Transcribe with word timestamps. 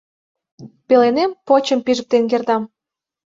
Пеленем 0.87 1.31
«почым» 1.47 1.79
пижыктен 1.85 2.23
кертам. 2.31 2.63